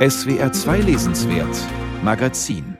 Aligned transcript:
SWR 0.00 0.50
2 0.50 0.78
Lesenswert 0.80 1.58
Magazin 2.02 2.78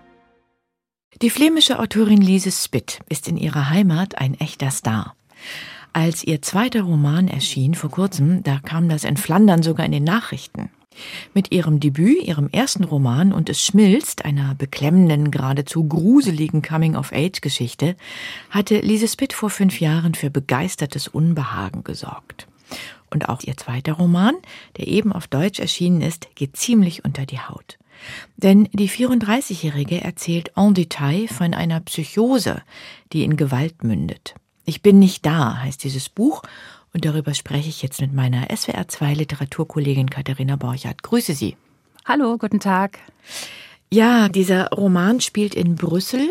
Die 1.20 1.28
flämische 1.28 1.78
Autorin 1.78 2.22
Lise 2.22 2.50
Spitt 2.50 3.00
ist 3.10 3.28
in 3.28 3.36
ihrer 3.36 3.68
Heimat 3.68 4.16
ein 4.16 4.40
echter 4.40 4.70
Star. 4.70 5.14
Als 5.92 6.24
ihr 6.24 6.40
zweiter 6.40 6.80
Roman 6.80 7.28
erschien 7.28 7.74
vor 7.74 7.90
kurzem, 7.90 8.42
da 8.42 8.58
kam 8.60 8.88
das 8.88 9.04
in 9.04 9.18
Flandern 9.18 9.62
sogar 9.62 9.84
in 9.84 9.92
den 9.92 10.04
Nachrichten. 10.04 10.70
Mit 11.34 11.52
ihrem 11.52 11.78
Debüt, 11.78 12.22
ihrem 12.22 12.48
ersten 12.48 12.84
Roman 12.84 13.34
und 13.34 13.50
es 13.50 13.62
schmilzt, 13.62 14.24
einer 14.24 14.54
beklemmenden, 14.54 15.30
geradezu 15.30 15.86
gruseligen 15.86 16.62
Coming-of-Age-Geschichte, 16.62 17.96
hatte 18.48 18.78
Lise 18.78 19.08
Spitt 19.08 19.34
vor 19.34 19.50
fünf 19.50 19.78
Jahren 19.78 20.14
für 20.14 20.30
begeistertes 20.30 21.06
Unbehagen 21.06 21.84
gesorgt. 21.84 22.46
Und 23.10 23.28
auch 23.28 23.42
ihr 23.42 23.56
zweiter 23.56 23.94
Roman, 23.94 24.34
der 24.76 24.88
eben 24.88 25.12
auf 25.12 25.26
Deutsch 25.26 25.58
erschienen 25.58 26.00
ist, 26.00 26.28
geht 26.34 26.56
ziemlich 26.56 27.04
unter 27.04 27.26
die 27.26 27.40
Haut. 27.40 27.78
Denn 28.36 28.68
die 28.72 28.88
34-Jährige 28.88 30.00
erzählt 30.00 30.52
en 30.56 30.74
Detail 30.74 31.28
von 31.28 31.52
einer 31.52 31.80
Psychose, 31.80 32.62
die 33.12 33.24
in 33.24 33.36
Gewalt 33.36 33.84
mündet. 33.84 34.34
Ich 34.64 34.82
bin 34.82 34.98
nicht 34.98 35.26
da, 35.26 35.58
heißt 35.58 35.84
dieses 35.84 36.08
Buch, 36.08 36.42
und 36.92 37.04
darüber 37.04 37.34
spreche 37.34 37.68
ich 37.68 37.82
jetzt 37.82 38.00
mit 38.00 38.12
meiner 38.12 38.48
SWR2 38.48 39.14
Literaturkollegin 39.14 40.10
Katharina 40.10 40.56
Borchardt. 40.56 41.02
Grüße 41.02 41.34
Sie. 41.34 41.56
Hallo, 42.04 42.36
guten 42.36 42.58
Tag. 42.58 42.98
Ja, 43.92 44.28
dieser 44.28 44.70
Roman 44.70 45.20
spielt 45.20 45.54
in 45.54 45.76
Brüssel 45.76 46.28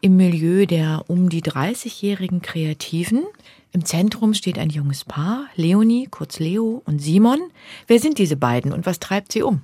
im 0.00 0.16
Milieu 0.16 0.66
der 0.66 1.04
um 1.08 1.28
die 1.28 1.42
30-jährigen 1.42 2.42
Kreativen. 2.42 3.24
Im 3.72 3.84
Zentrum 3.84 4.34
steht 4.34 4.58
ein 4.58 4.70
junges 4.70 5.04
Paar, 5.04 5.46
Leonie, 5.54 6.08
kurz 6.10 6.38
Leo 6.38 6.82
und 6.84 7.00
Simon. 7.00 7.40
Wer 7.86 7.98
sind 7.98 8.18
diese 8.18 8.36
beiden 8.36 8.72
und 8.72 8.86
was 8.86 9.00
treibt 9.00 9.32
sie 9.32 9.42
um? 9.42 9.62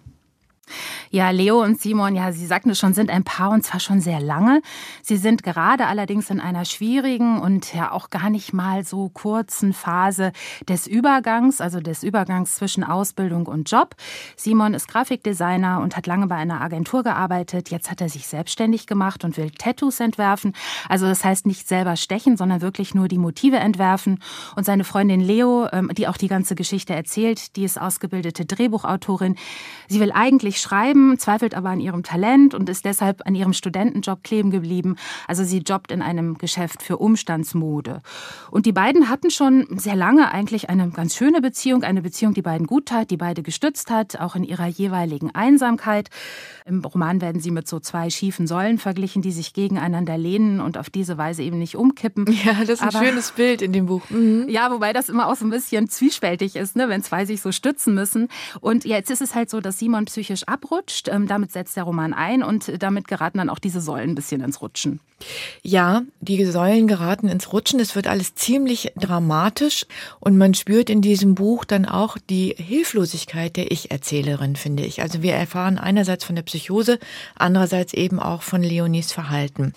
Ja, 1.11 1.31
Leo 1.31 1.63
und 1.63 1.81
Simon, 1.81 2.15
ja, 2.15 2.33
Sie 2.33 2.47
sagten 2.47 2.71
es 2.71 2.79
schon, 2.79 2.95
sind 2.95 3.11
ein 3.11 3.25
Paar 3.25 3.51
und 3.51 3.63
zwar 3.65 3.81
schon 3.81 4.01
sehr 4.01 4.21
lange. 4.21 4.63
Sie 5.03 5.17
sind 5.17 5.43
gerade 5.43 5.87
allerdings 5.87 6.31
in 6.31 6.41
einer 6.41 6.65
schwierigen 6.65 7.41
und 7.41 7.75
ja 7.75 7.93
auch 7.93 8.11
gar 8.11 8.31
nicht 8.31 8.53
mal 8.53 8.85
so 8.85 9.09
kurzen 9.09 9.73
Phase 9.73 10.33
des 10.69 10.87
Übergangs, 10.87 11.61
also 11.61 11.81
des 11.81 12.03
Übergangs 12.03 12.57
zwischen 12.57 12.85
Ausbildung 12.85 13.47
und 13.47 13.71
Job. 13.71 13.95
Simon 14.37 14.75
ist 14.75 14.89
Grafikdesigner 14.89 15.81
und 15.81 15.97
hat 15.97 16.07
lange 16.07 16.27
bei 16.27 16.37
einer 16.37 16.61
Agentur 16.61 17.03
gearbeitet. 17.03 17.71
Jetzt 17.71 17.91
hat 17.91 18.01
er 18.01 18.09
sich 18.09 18.27
selbstständig 18.27 18.87
gemacht 18.87 19.25
und 19.25 19.37
will 19.37 19.51
Tattoos 19.51 20.01
entwerfen. 20.01 20.55
Also 20.89 21.07
das 21.07 21.25
heißt 21.25 21.47
nicht 21.47 21.69
selber 21.69 21.97
stechen, 21.97 22.37
sondern 22.37 22.61
wirklich 22.61 22.95
nur 22.95 23.09
die 23.09 23.19
Motive 23.19 23.57
entwerfen. 23.57 24.19
Und 24.57 24.65
seine 24.65 24.85
Freundin 24.85 25.21
Leo, 25.21 25.69
ähm, 25.73 25.91
die 25.95 26.09
auch 26.09 26.17
die 26.17 26.29
ganze 26.29 26.55
Geschichte 26.55 26.95
erzählt, 26.95 27.57
die 27.57 27.65
ist 27.65 27.81
ausgebildete 27.81 28.45
Drehbuchautorin. 28.45 29.37
Sie 29.89 30.01
will 30.01 30.13
eigentlich 30.13 30.61
schreiben, 30.63 31.19
zweifelt 31.19 31.55
aber 31.55 31.71
an 31.71 31.81
ihrem 31.81 32.03
Talent 32.03 32.55
und 32.55 32.69
ist 32.69 32.85
deshalb 32.85 33.27
an 33.27 33.35
ihrem 33.35 33.53
Studentenjob 33.53 34.23
kleben 34.23 34.51
geblieben. 34.51 34.97
Also 35.27 35.45
sie 35.45 35.59
jobbt 35.59 35.93
in 35.93 36.03
einem 36.03 36.39
Geschäft 36.39 36.83
für 36.83 36.99
Umstandsmode. 36.99 38.03
Und 38.51 38.67
die 38.67 38.73
beiden 38.73 39.09
hatten 39.09 39.31
schon 39.31 39.67
sehr 39.77 39.97
lange 39.97 40.31
eigentlich 40.33 40.71
eine 40.71 40.91
ganz 40.91 41.15
schöne 41.17 41.41
Beziehung, 41.41 41.83
eine 41.83 42.03
Beziehung, 42.03 42.35
die 42.35 42.43
beiden 42.43 42.67
gut 42.67 42.87
tat, 42.87 43.11
die 43.11 43.17
beide 43.17 43.43
gestützt 43.43 43.91
hat, 43.91 44.21
auch 44.21 44.37
in 44.37 44.45
ihrer 44.45 44.67
jeweiligen 44.67 45.35
Einsamkeit. 45.35 46.11
Im 46.65 46.85
Roman 46.85 47.21
werden 47.21 47.41
sie 47.41 47.51
mit 47.51 47.69
so 47.69 47.81
zwei 47.81 48.11
schiefen 48.11 48.47
Säulen 48.47 48.79
verglichen, 48.79 49.23
die 49.23 49.33
sich 49.33 49.53
gegeneinander 49.53 50.17
lehnen 50.17 50.61
und 50.61 50.79
auf 50.79 50.91
diese 50.91 51.19
Weise 51.19 51.43
eben 51.43 51.59
nicht 51.59 51.77
umkippen. 51.77 52.27
Ja, 52.45 52.55
das 52.61 52.71
ist 52.71 52.83
ein 52.83 52.89
aber, 52.89 53.05
schönes 53.05 53.33
Bild 53.33 53.63
in 53.63 53.73
dem 53.73 53.87
Buch. 53.87 54.03
Mhm. 54.11 54.49
Ja, 54.53 54.71
wobei 54.71 54.93
das 54.93 55.09
immer 55.09 55.29
auch 55.29 55.37
so 55.37 55.47
ein 55.47 55.51
bisschen 55.51 55.89
zwiespältig 55.89 56.57
ist, 56.57 56.77
ne, 56.77 56.89
wenn 56.89 57.03
zwei 57.03 57.25
sich 57.25 57.41
so 57.41 57.53
stützen 57.53 57.95
müssen. 57.95 58.29
Und 58.61 58.85
jetzt 58.85 59.11
ist 59.11 59.23
es 59.23 59.35
halt 59.35 59.49
so, 59.49 59.61
dass 59.61 59.79
Simon 59.79 60.05
psychisch 60.05 60.43
abrutscht. 60.53 61.09
Ähm, 61.09 61.27
damit 61.27 61.53
setzt 61.53 61.77
der 61.77 61.85
Roman 61.85 62.15
ein 62.15 62.43
und 62.43 62.83
damit 62.83 63.09
geraten 63.09 63.39
dann 63.39 63.51
auch 63.51 63.59
diese 63.59 63.81
Säulen 63.81 64.11
ein 64.11 64.15
bisschen 64.15 64.41
ins 64.41 64.63
Rutschen. 64.63 65.01
Ja, 65.63 66.03
die 66.21 66.45
Säulen 66.45 66.87
geraten 66.89 67.29
ins 67.29 67.53
Rutschen. 67.53 67.79
Es 67.81 67.95
wird 67.95 68.07
alles 68.07 68.35
ziemlich 68.35 68.93
dramatisch 68.97 69.87
und 70.21 70.39
man 70.39 70.55
spürt 70.55 70.91
in 70.91 71.03
diesem 71.03 71.35
Buch 71.35 71.65
dann 71.65 71.85
auch 71.85 72.17
die 72.31 72.55
Hilflosigkeit 72.59 73.57
der 73.57 73.71
Ich-Erzählerin, 73.71 74.57
finde 74.57 74.85
ich. 74.85 75.03
Also 75.03 75.23
wir 75.23 75.35
erfahren 75.35 75.79
einerseits 75.79 76.25
von 76.25 76.35
der 76.35 76.43
Psychose, 76.43 76.99
andererseits 77.37 77.93
eben 77.93 78.19
auch 78.19 78.43
von 78.43 78.63
Leonies 78.63 79.13
Verhalten 79.13 79.75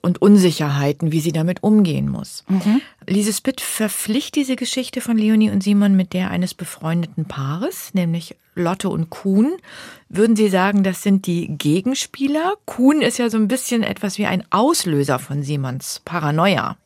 und 0.00 0.20
Unsicherheiten, 0.20 1.12
wie 1.12 1.20
sie 1.20 1.32
damit 1.32 1.62
umgehen 1.62 2.08
muss. 2.08 2.44
Mhm. 2.48 2.80
Lise 3.06 3.32
Spitt 3.32 3.60
verpflichtet 3.60 4.42
diese 4.42 4.56
Geschichte 4.56 5.00
von 5.00 5.16
Leonie 5.16 5.50
und 5.50 5.62
Simon 5.62 5.94
mit 5.94 6.14
der 6.14 6.32
eines 6.32 6.52
befreundeten 6.52 7.26
Paares, 7.26 7.94
nämlich 7.94 8.34
Lotte 8.56 8.88
und 8.88 9.08
Kuhn. 9.08 9.52
Würden 10.08 10.34
Sie 10.34 10.48
sagen, 10.48 10.82
das 10.82 11.02
sind 11.02 11.26
die 11.26 11.46
Gegenspieler? 11.46 12.54
Kuhn 12.66 13.00
ist 13.00 13.18
ja 13.18 13.30
so 13.30 13.36
ein 13.36 13.46
bisschen 13.46 13.84
etwas 13.84 14.18
wie 14.18 14.26
ein 14.26 14.44
Auslöser 14.82 15.20
von 15.20 15.44
Simons 15.44 16.00
Paranoia. 16.04 16.76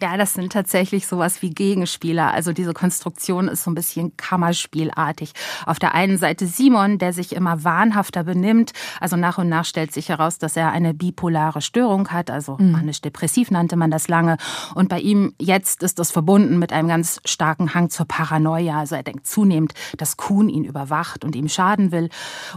Ja, 0.00 0.16
das 0.16 0.34
sind 0.34 0.52
tatsächlich 0.52 1.06
sowas 1.06 1.42
wie 1.42 1.50
Gegenspieler. 1.50 2.32
Also 2.32 2.52
diese 2.52 2.72
Konstruktion 2.72 3.48
ist 3.48 3.64
so 3.64 3.70
ein 3.70 3.74
bisschen 3.74 4.16
Kammerspielartig. 4.16 5.32
Auf 5.66 5.78
der 5.78 5.94
einen 5.94 6.18
Seite 6.18 6.46
Simon, 6.46 6.98
der 6.98 7.12
sich 7.12 7.34
immer 7.34 7.64
wahnhafter 7.64 8.24
benimmt. 8.24 8.72
Also 9.00 9.16
nach 9.16 9.38
und 9.38 9.48
nach 9.48 9.64
stellt 9.64 9.92
sich 9.92 10.08
heraus, 10.08 10.38
dass 10.38 10.56
er 10.56 10.72
eine 10.72 10.94
bipolare 10.94 11.62
Störung 11.62 12.08
hat. 12.08 12.30
Also 12.30 12.56
mhm. 12.58 12.72
manisch-depressiv 12.72 13.50
nannte 13.50 13.76
man 13.76 13.90
das 13.90 14.08
lange. 14.08 14.36
Und 14.74 14.88
bei 14.88 15.00
ihm 15.00 15.34
jetzt 15.40 15.82
ist 15.82 15.98
das 15.98 16.10
verbunden 16.10 16.58
mit 16.58 16.72
einem 16.72 16.88
ganz 16.88 17.20
starken 17.24 17.74
Hang 17.74 17.90
zur 17.90 18.06
Paranoia. 18.06 18.78
Also 18.78 18.94
er 18.94 19.02
denkt 19.02 19.26
zunehmend, 19.26 19.74
dass 19.96 20.16
Kuhn 20.16 20.48
ihn 20.48 20.64
überwacht 20.64 21.24
und 21.24 21.36
ihm 21.36 21.48
schaden 21.48 21.92
will. 21.92 22.08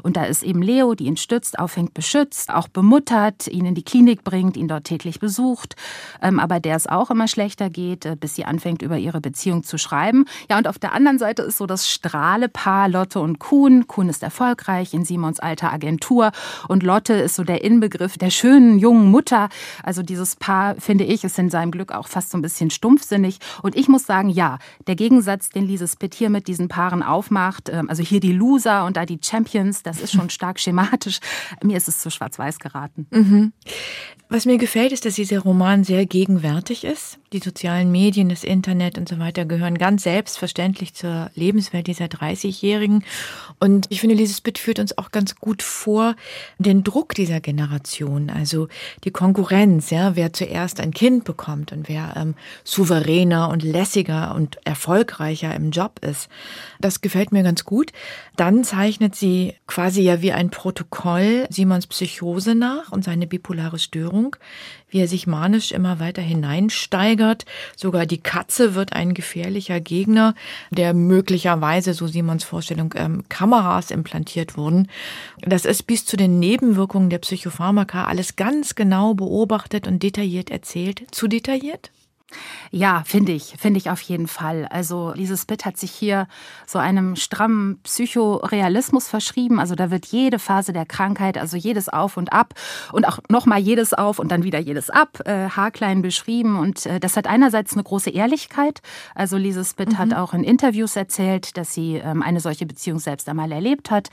Und 0.03 0.17
da 0.17 0.23
ist 0.25 0.43
eben 0.43 0.61
Leo, 0.61 0.93
die 0.95 1.05
ihn 1.05 1.17
stützt, 1.17 1.59
auffängt, 1.59 1.93
beschützt, 1.93 2.53
auch 2.53 2.67
bemuttert, 2.67 3.47
ihn 3.47 3.65
in 3.65 3.75
die 3.75 3.83
Klinik 3.83 4.23
bringt, 4.23 4.57
ihn 4.57 4.67
dort 4.67 4.85
täglich 4.85 5.19
besucht. 5.19 5.75
Ähm, 6.21 6.39
aber 6.39 6.59
der 6.59 6.75
ist 6.75 6.89
auch 6.89 7.06
auch 7.07 7.11
immer 7.11 7.27
schlechter 7.27 7.69
geht, 7.69 8.05
äh, 8.05 8.15
bis 8.19 8.35
sie 8.35 8.45
anfängt, 8.45 8.81
über 8.81 8.97
ihre 8.97 9.21
Beziehung 9.21 9.63
zu 9.63 9.77
schreiben. 9.77 10.25
Ja, 10.49 10.57
und 10.57 10.67
auf 10.67 10.79
der 10.79 10.93
anderen 10.93 11.19
Seite 11.19 11.41
ist 11.43 11.57
so 11.57 11.65
das 11.65 11.89
Strahlepaar 11.89 12.89
Lotte 12.89 13.19
und 13.19 13.39
Kuhn. 13.39 13.87
Kuhn 13.87 14.09
ist 14.09 14.23
erfolgreich 14.23 14.93
in 14.93 15.05
Simons 15.05 15.39
alter 15.39 15.71
Agentur 15.71 16.31
und 16.67 16.83
Lotte 16.83 17.13
ist 17.13 17.35
so 17.35 17.43
der 17.43 17.63
Inbegriff 17.63 18.17
der 18.17 18.29
schönen 18.29 18.79
jungen 18.79 19.09
Mutter. 19.09 19.49
Also 19.83 20.03
dieses 20.03 20.35
Paar, 20.35 20.75
finde 20.75 21.05
ich, 21.05 21.23
ist 21.23 21.39
in 21.39 21.49
seinem 21.49 21.71
Glück 21.71 21.91
auch 21.91 22.07
fast 22.07 22.31
so 22.31 22.37
ein 22.37 22.41
bisschen 22.41 22.69
stumpfsinnig. 22.69 23.39
Und 23.61 23.75
ich 23.75 23.87
muss 23.87 24.05
sagen, 24.05 24.29
ja, 24.29 24.59
der 24.87 24.95
Gegensatz, 24.95 25.49
den 25.49 25.65
Lise 25.65 25.87
Spitt 25.87 26.13
hier 26.13 26.29
mit 26.29 26.47
diesen 26.47 26.67
Paaren 26.67 27.03
aufmacht, 27.03 27.69
ähm, 27.69 27.89
also 27.89 28.03
hier 28.03 28.19
die 28.19 28.33
Loser 28.33 28.85
und 28.85 28.97
da 28.97 29.05
die 29.05 29.19
Champions, 29.21 29.83
das 29.83 30.01
ist 30.01 30.11
schon 30.11 30.29
stark 30.29 30.59
schematisch. 30.59 31.19
Mir 31.63 31.77
ist 31.77 31.87
es 31.87 31.99
zu 31.99 32.09
schwarz-weiß 32.09 32.59
geraten. 32.59 33.07
Mhm. 33.11 33.53
Was 34.29 34.45
mir 34.45 34.57
gefällt, 34.57 34.91
ist, 34.91 35.05
dass 35.05 35.15
dieser 35.15 35.39
Roman 35.39 35.85
sehr 35.85 36.05
gegenwärtig 36.05 36.83
ist. 36.87 37.19
Die 37.33 37.39
sozialen 37.39 37.91
Medien, 37.91 38.29
das 38.29 38.45
Internet 38.45 38.97
und 38.97 39.09
so 39.09 39.19
weiter 39.19 39.43
gehören 39.43 39.77
ganz 39.77 40.03
selbstverständlich 40.03 40.93
zur 40.93 41.29
Lebenswelt 41.35 41.87
dieser 41.87 42.05
30-Jährigen. 42.05 43.03
Und 43.59 43.87
ich 43.89 43.99
finde, 43.99 44.15
Lises 44.15 44.39
Bitt 44.39 44.57
führt 44.57 44.79
uns 44.79 44.97
auch 44.97 45.11
ganz 45.11 45.35
gut 45.35 45.61
vor 45.61 46.15
den 46.57 46.83
Druck 46.83 47.13
dieser 47.13 47.41
Generation, 47.41 48.29
also 48.29 48.69
die 49.03 49.11
Konkurrenz, 49.11 49.89
ja, 49.89 50.15
wer 50.15 50.31
zuerst 50.31 50.79
ein 50.79 50.91
Kind 50.91 51.25
bekommt 51.25 51.73
und 51.73 51.89
wer 51.89 52.13
ähm, 52.15 52.35
souveräner 52.63 53.49
und 53.49 53.61
lässiger 53.61 54.33
und 54.33 54.57
erfolgreicher 54.65 55.53
im 55.53 55.71
Job 55.71 55.99
ist. 56.01 56.29
Das 56.79 57.01
gefällt 57.01 57.33
mir 57.33 57.43
ganz 57.43 57.65
gut. 57.65 57.91
Dann 58.37 58.63
zeichnet 58.63 59.15
sie 59.15 59.53
quasi 59.67 60.01
ja 60.01 60.21
wie 60.21 60.31
ein 60.31 60.49
Protokoll 60.49 61.45
Simons 61.49 61.87
Psychose 61.87 62.55
nach 62.55 62.91
und 62.91 63.03
seine 63.03 63.27
bipolare 63.27 63.79
Störung, 63.79 64.37
wie 64.89 64.99
er 64.99 65.07
sich 65.07 65.27
manisch 65.27 65.71
immer 65.71 65.99
weiter 65.99 66.21
hineinsteigert. 66.21 67.45
Sogar 67.75 68.05
die 68.05 68.19
Katze 68.19 68.75
wird 68.75 68.93
ein 68.93 69.13
gefährlicher 69.13 69.79
Gegner, 69.79 70.33
der 70.71 70.93
möglicherweise, 70.93 71.93
so 71.93 72.07
Simons 72.07 72.43
Vorstellung, 72.43 72.93
ähm, 72.95 73.23
Kameras 73.29 73.91
implantiert 73.91 74.57
wurden. 74.57 74.89
Das 75.41 75.65
ist 75.65 75.83
bis 75.83 76.05
zu 76.05 76.17
den 76.17 76.39
Nebenwirkungen 76.39 77.09
der 77.09 77.19
Psychopharmaka 77.19 78.05
alles 78.05 78.35
ganz 78.35 78.75
genau 78.75 79.13
beobachtet 79.13 79.87
und 79.87 80.03
detailliert 80.03 80.49
erzählt. 80.49 81.03
Zu 81.11 81.27
detailliert? 81.27 81.91
Ja, 82.71 83.03
finde 83.05 83.31
ich, 83.31 83.55
finde 83.57 83.77
ich 83.77 83.89
auf 83.89 84.01
jeden 84.01 84.27
Fall. 84.27 84.67
Also 84.69 85.13
Lise 85.15 85.37
Spitt 85.37 85.63
hat 85.63 85.77
sich 85.77 85.91
hier 85.91 86.27
so 86.65 86.77
einem 86.77 87.15
strammen 87.15 87.79
Psychorealismus 87.83 89.07
verschrieben. 89.07 89.59
Also 89.59 89.75
da 89.75 89.89
wird 89.89 90.07
jede 90.07 90.37
Phase 90.37 90.73
der 90.73 90.85
Krankheit, 90.85 91.37
also 91.37 91.55
jedes 91.55 91.87
Auf 91.87 92.17
und 92.17 92.33
Ab 92.33 92.53
und 92.91 93.07
auch 93.07 93.19
nochmal 93.29 93.59
jedes 93.59 93.93
Auf 93.93 94.19
und 94.19 94.29
dann 94.31 94.43
wieder 94.43 94.59
jedes 94.59 94.89
Ab, 94.89 95.21
äh, 95.25 95.49
haarklein 95.49 96.01
beschrieben. 96.01 96.59
Und 96.59 96.85
äh, 96.85 96.99
das 96.99 97.15
hat 97.15 97.27
einerseits 97.27 97.73
eine 97.73 97.83
große 97.83 98.09
Ehrlichkeit. 98.09 98.81
Also 99.15 99.37
Lise 99.37 99.63
Spitt 99.63 99.93
mhm. 99.93 99.97
hat 99.97 100.13
auch 100.13 100.33
in 100.33 100.43
Interviews 100.43 100.97
erzählt, 100.97 101.55
dass 101.55 101.73
sie 101.73 101.95
ähm, 101.95 102.21
eine 102.21 102.41
solche 102.41 102.65
Beziehung 102.65 102.99
selbst 102.99 103.29
einmal 103.29 103.51
erlebt 103.53 103.89
hat. 103.91 104.09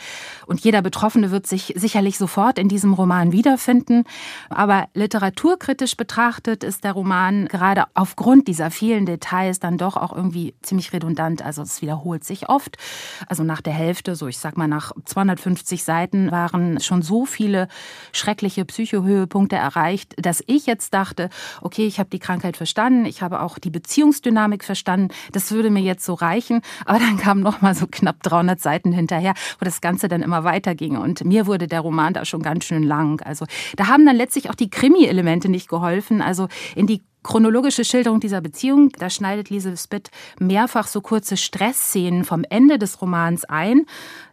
Und 0.46 0.60
jeder 0.60 0.82
Betroffene 0.82 1.32
wird 1.32 1.48
sich 1.48 1.74
sicherlich 1.76 2.18
sofort 2.18 2.60
in 2.60 2.68
diesem 2.68 2.94
Roman 2.94 3.32
wiederfinden. 3.32 4.04
Aber 4.48 4.86
literaturkritisch 4.94 5.96
betrachtet 5.96 6.62
ist 6.62 6.84
der 6.84 6.92
Roman 6.92 7.46
gerade 7.46 7.84
auch 7.94 8.03
aufgrund 8.04 8.48
dieser 8.48 8.70
vielen 8.70 9.06
Details 9.06 9.60
dann 9.60 9.78
doch 9.78 9.96
auch 9.96 10.12
irgendwie 10.14 10.54
ziemlich 10.60 10.92
redundant. 10.92 11.40
Also 11.40 11.62
es 11.62 11.80
wiederholt 11.80 12.22
sich 12.22 12.50
oft. 12.50 12.76
Also 13.28 13.44
nach 13.44 13.62
der 13.62 13.72
Hälfte, 13.72 14.14
so 14.14 14.26
ich 14.26 14.36
sag 14.36 14.58
mal 14.58 14.68
nach 14.68 14.92
250 15.06 15.82
Seiten, 15.82 16.30
waren 16.30 16.80
schon 16.80 17.00
so 17.00 17.24
viele 17.24 17.66
schreckliche 18.12 18.66
Psychohöhepunkte 18.66 19.56
erreicht, 19.56 20.16
dass 20.18 20.44
ich 20.46 20.66
jetzt 20.66 20.92
dachte, 20.92 21.30
okay, 21.62 21.86
ich 21.86 21.98
habe 21.98 22.10
die 22.10 22.18
Krankheit 22.18 22.58
verstanden, 22.58 23.06
ich 23.06 23.22
habe 23.22 23.40
auch 23.40 23.58
die 23.58 23.70
Beziehungsdynamik 23.70 24.64
verstanden, 24.64 25.08
das 25.32 25.50
würde 25.50 25.70
mir 25.70 25.80
jetzt 25.80 26.04
so 26.04 26.12
reichen. 26.12 26.60
Aber 26.84 26.98
dann 26.98 27.16
kamen 27.16 27.42
noch 27.42 27.62
mal 27.62 27.74
so 27.74 27.86
knapp 27.90 28.22
300 28.22 28.60
Seiten 28.60 28.92
hinterher, 28.92 29.32
wo 29.58 29.64
das 29.64 29.80
Ganze 29.80 30.08
dann 30.08 30.20
immer 30.20 30.44
weiterging. 30.44 30.98
Und 30.98 31.24
mir 31.24 31.46
wurde 31.46 31.68
der 31.68 31.80
Roman 31.80 32.12
da 32.12 32.26
schon 32.26 32.42
ganz 32.42 32.66
schön 32.66 32.82
lang. 32.82 33.22
Also 33.22 33.46
da 33.76 33.86
haben 33.86 34.04
dann 34.04 34.16
letztlich 34.16 34.50
auch 34.50 34.54
die 34.54 34.68
Krimi-Elemente 34.68 35.48
nicht 35.48 35.70
geholfen. 35.70 36.20
Also 36.20 36.48
in 36.76 36.86
die 36.86 37.02
chronologische 37.24 37.84
Schilderung 37.84 38.20
dieser 38.20 38.40
Beziehung, 38.40 38.90
da 38.90 39.10
schneidet 39.10 39.50
Spitt 39.76 40.10
mehrfach 40.38 40.86
so 40.86 41.00
kurze 41.00 41.36
Stressszenen 41.36 42.24
vom 42.24 42.44
Ende 42.48 42.78
des 42.78 43.00
Romans 43.00 43.44
ein. 43.44 43.86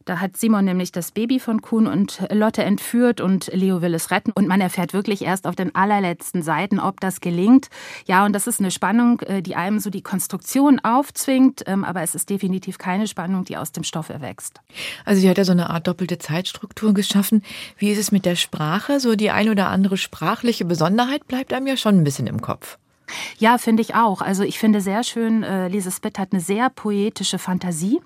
Da 0.06 0.20
hat 0.20 0.36
Simon 0.36 0.66
nämlich 0.66 0.92
das 0.92 1.12
Baby 1.12 1.40
von 1.40 1.62
Kuhn 1.62 1.88
und 1.88 2.22
Lotte 2.32 2.64
entführt 2.64 3.22
und 3.22 3.48
Leo 3.54 3.82
will 3.82 3.94
es 3.94 4.12
retten. 4.12 4.32
Und 4.32 4.48
man 4.48 4.62
erfährt 4.62 4.94
wirklich 4.94 5.22
erst 5.22 5.46
auf 5.48 5.56
den 5.56 5.76
allerletzten 5.76 6.42
Seiten, 6.42 6.80
ob 6.80 7.00
das 7.00 7.22
gelingt. 7.22 7.70
Ja, 8.08 8.26
und 8.26 8.34
das 8.34 8.48
ist 8.48 8.60
eine 8.60 8.72
Spannung, 8.72 9.20
äh, 9.22 9.42
die 9.42 9.56
einem 9.56 9.80
so 9.80 9.90
die 9.90 10.02
Konstruktion 10.02 10.80
aufzwingt, 10.80 11.64
ähm, 11.68 11.84
aber 11.84 12.02
es 12.02 12.16
ist 12.16 12.30
definitiv 12.30 12.78
keine 12.78 13.08
Spannung, 13.08 13.46
die 13.46 13.58
aus 13.58 13.72
dem 13.72 13.84
Stoff 13.84 14.10
erwächst. 14.10 14.60
Also 15.06 15.22
sie 15.22 15.30
hat 15.30 15.38
ja 15.38 15.46
so 15.46 15.52
eine 15.52 15.70
Art 15.70 15.88
doppelte 15.88 16.18
Zeitstruktur 16.18 16.94
geschaffen. 16.94 17.44
Wie 17.78 17.92
ist 17.92 18.00
es 18.00 18.12
mit 18.12 18.26
der 18.26 18.36
Sprache? 18.36 19.00
So 19.00 19.16
die 19.16 19.32
ein 19.32 19.50
oder 19.50 19.70
andere 19.70 19.98
sprachliche 19.98 20.66
Besonderheit 20.66 21.28
bleibt 21.28 21.54
einem 21.54 21.68
ja 21.68 21.78
schon 21.78 22.00
ein 22.00 22.04
bisschen 22.04 22.28
im 22.28 22.42
Kopf. 22.42 22.78
Ja, 23.38 23.58
finde 23.58 23.82
ich 23.82 23.96
auch. 23.96 24.22
Also 24.22 24.44
ich 24.44 24.60
finde 24.60 24.82
sehr 24.82 25.04
schön, 25.04 25.44
äh, 25.44 25.68
Lise 25.68 25.92
Spitt 25.92 26.20
hat 26.20 26.32
eine 26.32 26.42
sehr 26.42 26.70
poetische 26.70 27.40
Fantasie. 27.40 28.02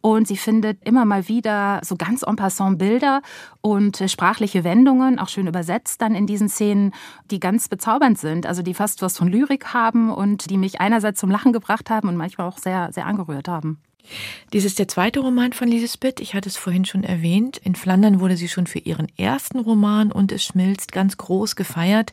Und 0.00 0.26
sie 0.26 0.36
findet 0.36 0.78
immer 0.86 1.04
mal 1.04 1.28
wieder 1.28 1.80
so 1.84 1.96
ganz 1.96 2.22
en 2.22 2.36
passant 2.36 2.78
Bilder 2.78 3.20
und 3.60 4.00
äh, 4.00 4.08
sprachliche 4.08 4.64
Wendungen, 4.64 5.18
auch 5.18 5.28
schön 5.28 5.46
übersetzt 5.46 6.00
dann 6.00 6.14
in 6.14 6.26
diesen 6.26 6.48
Szenen, 6.48 6.94
die 7.30 7.40
ganz 7.40 7.68
bezaubernd 7.68 8.18
sind, 8.18 8.46
also 8.46 8.62
die 8.62 8.74
fast 8.74 9.02
was 9.02 9.18
von 9.18 9.28
Lyrik 9.28 9.74
haben 9.74 10.10
und 10.10 10.50
die 10.50 10.56
mich 10.56 10.80
einerseits 10.80 11.20
zum 11.20 11.30
Lachen 11.30 11.52
gebracht 11.52 11.90
haben 11.90 12.08
und 12.08 12.16
manchmal 12.16 12.48
auch 12.48 12.58
sehr, 12.58 12.90
sehr 12.92 13.06
angerührt 13.06 13.48
haben. 13.48 13.80
Dies 14.52 14.64
ist 14.64 14.78
der 14.78 14.88
zweite 14.88 15.20
Roman 15.20 15.52
von 15.52 15.68
Lise 15.68 15.88
Spitt. 15.88 16.20
Ich 16.20 16.34
hatte 16.34 16.48
es 16.48 16.56
vorhin 16.56 16.84
schon 16.84 17.04
erwähnt. 17.04 17.58
In 17.58 17.74
Flandern 17.74 18.20
wurde 18.20 18.36
sie 18.36 18.48
schon 18.48 18.66
für 18.66 18.80
ihren 18.80 19.06
ersten 19.16 19.60
Roman 19.60 20.12
und 20.12 20.32
es 20.32 20.44
schmilzt 20.44 20.92
ganz 20.92 21.16
groß 21.16 21.56
gefeiert. 21.56 22.12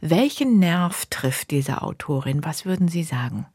Welchen 0.00 0.58
Nerv 0.58 1.06
trifft 1.06 1.50
diese 1.50 1.82
Autorin? 1.82 2.44
Was 2.44 2.64
würden 2.64 2.88
Sie 2.88 3.02
sagen? 3.02 3.46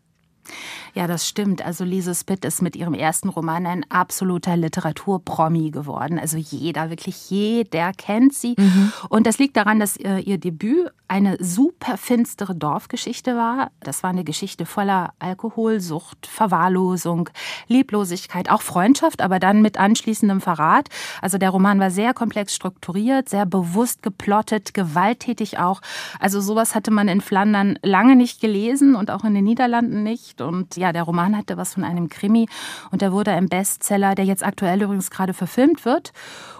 Ja, 0.93 1.07
das 1.07 1.27
stimmt. 1.27 1.63
Also 1.63 1.83
Lise 1.83 2.13
Spitt 2.13 2.43
ist 2.43 2.61
mit 2.61 2.75
ihrem 2.75 2.93
ersten 2.93 3.29
Roman 3.29 3.65
ein 3.65 3.85
absoluter 3.89 4.57
Literaturpromi 4.57 5.71
geworden. 5.71 6.19
Also 6.19 6.37
jeder, 6.37 6.89
wirklich 6.89 7.29
jeder 7.29 7.93
kennt 7.93 8.33
sie. 8.33 8.55
Mhm. 8.57 8.91
Und 9.09 9.27
das 9.27 9.37
liegt 9.39 9.55
daran, 9.55 9.79
dass 9.79 9.97
äh, 9.97 10.19
ihr 10.19 10.37
Debüt 10.37 10.91
eine 11.11 11.35
super 11.43 11.97
finstere 11.97 12.55
Dorfgeschichte 12.55 13.35
war. 13.35 13.71
Das 13.81 14.01
war 14.01 14.11
eine 14.11 14.23
Geschichte 14.23 14.65
voller 14.65 15.11
Alkoholsucht, 15.19 16.25
Verwahrlosung, 16.25 17.29
Lieblosigkeit, 17.67 18.49
auch 18.49 18.61
Freundschaft, 18.61 19.21
aber 19.21 19.37
dann 19.37 19.61
mit 19.61 19.77
anschließendem 19.77 20.39
Verrat. 20.39 20.87
Also 21.21 21.37
der 21.37 21.49
Roman 21.49 21.81
war 21.81 21.91
sehr 21.91 22.13
komplex 22.13 22.55
strukturiert, 22.55 23.27
sehr 23.27 23.45
bewusst 23.45 24.03
geplottet, 24.03 24.73
gewalttätig 24.73 25.59
auch. 25.59 25.81
Also 26.21 26.39
sowas 26.39 26.75
hatte 26.75 26.91
man 26.91 27.09
in 27.09 27.19
Flandern 27.19 27.77
lange 27.83 28.15
nicht 28.15 28.39
gelesen 28.39 28.95
und 28.95 29.11
auch 29.11 29.25
in 29.25 29.33
den 29.33 29.43
Niederlanden 29.43 30.03
nicht. 30.03 30.39
Und 30.39 30.77
ja, 30.77 30.93
der 30.93 31.03
Roman 31.03 31.35
hatte 31.35 31.57
was 31.57 31.73
von 31.73 31.83
einem 31.83 32.07
Krimi 32.07 32.47
und 32.89 33.01
der 33.01 33.11
wurde 33.11 33.31
ein 33.31 33.49
Bestseller, 33.49 34.15
der 34.15 34.23
jetzt 34.23 34.45
aktuell 34.45 34.81
übrigens 34.81 35.11
gerade 35.11 35.33
verfilmt 35.33 35.83
wird. 35.83 36.13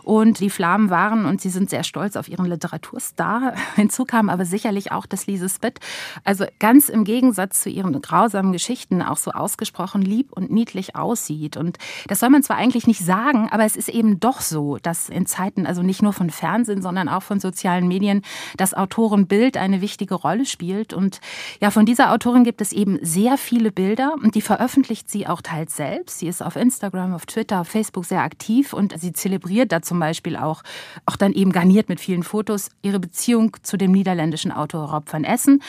Und 0.03 0.39
die 0.39 0.50
Flammen 0.50 0.89
waren, 0.89 1.25
und 1.25 1.42
sie 1.42 1.50
sind 1.50 1.69
sehr 1.69 1.83
stolz 1.83 2.15
auf 2.15 2.27
ihren 2.27 2.45
Literaturstar, 2.45 3.53
hinzu 3.75 4.03
kam 4.03 4.30
aber 4.30 4.40
sicherlich 4.45 4.91
auch 4.91 5.05
das 5.05 5.27
Lise 5.27 5.47
Spitt. 5.47 5.79
Also 6.23 6.45
ganz 6.59 6.89
im 6.89 7.03
Gegensatz 7.03 7.61
zu 7.61 7.69
ihren 7.69 8.01
grausamen 8.01 8.51
Geschichten 8.51 9.01
auch 9.01 9.17
so 9.17 9.31
ausgesprochen 9.31 10.01
lieb 10.01 10.31
und 10.31 10.51
niedlich 10.51 10.95
aussieht. 10.95 11.57
Und 11.57 11.77
das 12.07 12.19
soll 12.19 12.29
man 12.29 12.43
zwar 12.43 12.57
eigentlich 12.57 12.88
nicht 12.88 13.05
sagen, 13.05 13.49
aber 13.51 13.65
es 13.65 13.75
ist 13.75 13.89
eben 13.89 14.19
doch 14.19 14.41
so, 14.41 14.77
dass 14.77 15.09
in 15.09 15.27
Zeiten, 15.27 15.65
also 15.65 15.83
nicht 15.83 16.01
nur 16.01 16.13
von 16.13 16.29
Fernsehen, 16.29 16.81
sondern 16.81 17.07
auch 17.07 17.23
von 17.23 17.39
sozialen 17.39 17.88
Medien, 17.88 18.23
das 18.57 18.73
Autorenbild 18.73 19.57
eine 19.57 19.81
wichtige 19.81 20.15
Rolle 20.15 20.45
spielt. 20.45 20.93
Und 20.93 21.19
ja, 21.59 21.69
von 21.69 21.85
dieser 21.85 22.11
Autorin 22.11 22.43
gibt 22.43 22.61
es 22.61 22.71
eben 22.73 22.97
sehr 23.03 23.38
viele 23.38 23.71
Bilder 23.71 24.15
und 24.21 24.33
die 24.33 24.41
veröffentlicht 24.41 25.09
sie 25.11 25.27
auch 25.27 25.41
teils 25.41 25.75
selbst. 25.75 26.19
Sie 26.19 26.27
ist 26.27 26.41
auf 26.41 26.55
Instagram, 26.55 27.13
auf 27.13 27.27
Twitter, 27.27 27.61
auf 27.61 27.67
Facebook 27.67 28.05
sehr 28.05 28.21
aktiv 28.21 28.73
und 28.73 28.99
sie 28.99 29.13
zelebriert 29.13 29.71
dazu 29.71 29.91
zum 29.91 29.99
Beispiel 29.99 30.38
auch, 30.38 30.63
auch 31.05 31.17
dann 31.17 31.33
eben 31.33 31.51
garniert 31.51 31.89
mit 31.89 31.99
vielen 31.99 32.23
Fotos, 32.23 32.69
ihre 32.81 33.01
Beziehung 33.01 33.57
zu 33.61 33.75
dem 33.75 33.91
niederländischen 34.31 34.51
Autor 34.51 34.89
Rob 34.92 35.12
van 35.12 35.24
Essen. 35.24 35.62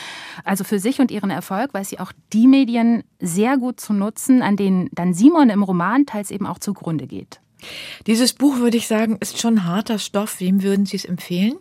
Also 0.43 0.63
für 0.63 0.79
sich 0.79 0.99
und 0.99 1.11
ihren 1.11 1.29
Erfolg 1.29 1.73
weiß 1.73 1.89
sie 1.89 1.99
auch 1.99 2.11
die 2.31 2.47
Medien 2.47 3.03
sehr 3.19 3.57
gut 3.57 3.79
zu 3.79 3.93
nutzen, 3.93 4.41
an 4.41 4.55
denen 4.55 4.89
dann 4.93 5.13
Simon 5.13 5.49
im 5.49 5.63
Roman 5.63 6.05
teils 6.05 6.31
eben 6.31 6.47
auch 6.47 6.59
zugrunde 6.59 7.07
geht. 7.07 7.39
Dieses 8.07 8.33
Buch, 8.33 8.57
würde 8.57 8.77
ich 8.77 8.87
sagen, 8.87 9.17
ist 9.19 9.39
schon 9.39 9.65
harter 9.65 9.99
Stoff. 9.99 10.39
Wem 10.39 10.63
würden 10.63 10.85
Sie 10.85 10.97
es 10.97 11.05
empfehlen? 11.05 11.53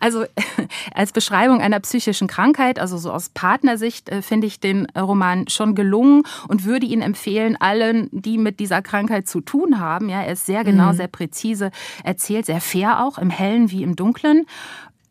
Also 0.00 0.24
als 0.94 1.12
Beschreibung 1.12 1.60
einer 1.60 1.78
psychischen 1.80 2.26
Krankheit, 2.26 2.78
also 2.78 2.96
so 2.96 3.12
aus 3.12 3.28
Partnersicht, 3.28 4.08
äh, 4.08 4.22
finde 4.22 4.46
ich 4.46 4.60
den 4.60 4.86
Roman 4.96 5.46
schon 5.48 5.74
gelungen 5.74 6.22
und 6.48 6.64
würde 6.64 6.86
ihn 6.86 7.02
empfehlen 7.02 7.56
allen, 7.60 8.08
die 8.10 8.38
mit 8.38 8.58
dieser 8.60 8.82
Krankheit 8.82 9.28
zu 9.28 9.40
tun 9.40 9.78
haben. 9.78 10.08
Ja, 10.08 10.22
er 10.22 10.32
ist 10.32 10.46
sehr 10.46 10.64
genau, 10.64 10.92
mhm. 10.92 10.96
sehr 10.96 11.08
präzise 11.08 11.70
erzählt, 12.02 12.46
sehr 12.46 12.60
fair 12.60 13.04
auch, 13.04 13.18
im 13.18 13.30
Hellen 13.30 13.70
wie 13.70 13.82
im 13.82 13.94
Dunklen. 13.94 14.46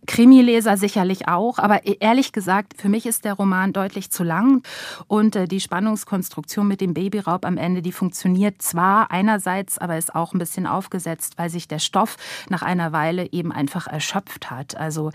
Krimileser 0.07 0.77
sicherlich 0.77 1.27
auch, 1.27 1.59
aber 1.59 1.85
e-, 1.85 1.97
ehrlich 1.99 2.31
gesagt, 2.31 2.73
für 2.81 2.89
mich 2.89 3.05
ist 3.05 3.25
der 3.25 3.33
Roman 3.33 3.73
deutlich 3.73 4.09
zu 4.09 4.23
lang 4.23 4.63
und 5.07 5.35
äh, 5.35 5.47
die 5.47 5.59
Spannungskonstruktion 5.59 6.67
mit 6.67 6.81
dem 6.81 6.93
Babyraub 6.93 7.45
am 7.45 7.57
Ende, 7.57 7.81
die 7.81 7.91
funktioniert 7.91 8.61
zwar 8.61 9.11
einerseits, 9.11 9.77
aber 9.77 9.97
ist 9.97 10.15
auch 10.15 10.33
ein 10.33 10.39
bisschen 10.39 10.65
aufgesetzt, 10.65 11.33
weil 11.37 11.49
sich 11.49 11.67
der 11.67 11.79
Stoff 11.79 12.17
nach 12.49 12.63
einer 12.63 12.91
Weile 12.91 13.31
eben 13.31 13.51
einfach 13.51 13.87
erschöpft 13.87 14.49
hat. 14.49 14.75
Also 14.75 15.11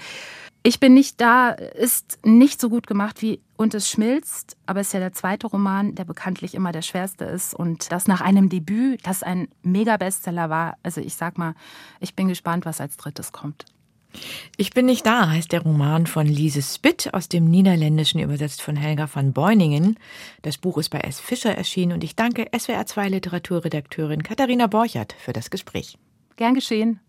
ich 0.64 0.78
bin 0.78 0.94
nicht 0.94 1.20
da, 1.20 1.50
ist 1.50 2.20
nicht 2.24 2.60
so 2.60 2.68
gut 2.68 2.86
gemacht 2.86 3.20
wie 3.20 3.40
Und 3.56 3.74
es 3.74 3.88
schmilzt, 3.88 4.56
aber 4.66 4.80
es 4.80 4.88
ist 4.88 4.92
ja 4.92 5.00
der 5.00 5.12
zweite 5.12 5.48
Roman, 5.48 5.94
der 5.96 6.04
bekanntlich 6.04 6.54
immer 6.54 6.70
der 6.70 6.82
schwerste 6.82 7.24
ist. 7.24 7.52
Und 7.54 7.90
das 7.90 8.06
nach 8.06 8.20
einem 8.20 8.48
Debüt, 8.48 9.04
das 9.04 9.24
ein 9.24 9.48
Mega-Bestseller 9.62 10.50
war. 10.50 10.76
Also 10.82 11.00
ich 11.00 11.16
sag 11.16 11.36
mal, 11.36 11.54
ich 11.98 12.14
bin 12.14 12.28
gespannt, 12.28 12.64
was 12.64 12.80
als 12.80 12.96
drittes 12.96 13.32
kommt. 13.32 13.64
Ich 14.56 14.70
bin 14.70 14.86
nicht 14.86 15.06
da 15.06 15.30
heißt 15.30 15.52
der 15.52 15.62
Roman 15.62 16.06
von 16.06 16.26
Lise 16.26 16.62
Spitt 16.62 17.12
aus 17.12 17.28
dem 17.28 17.50
Niederländischen 17.50 18.20
übersetzt 18.20 18.62
von 18.62 18.76
Helga 18.76 19.08
van 19.12 19.32
Beuningen. 19.32 19.98
Das 20.42 20.58
Buch 20.58 20.78
ist 20.78 20.90
bei 20.90 21.00
S. 21.00 21.20
Fischer 21.20 21.54
erschienen 21.54 21.92
und 21.92 22.04
ich 22.04 22.16
danke 22.16 22.44
SWR2 22.50 23.08
Literaturredakteurin 23.08 24.22
Katharina 24.22 24.66
Borchert 24.66 25.14
für 25.18 25.32
das 25.32 25.50
Gespräch. 25.50 25.98
Gern 26.36 26.54
geschehen. 26.54 27.00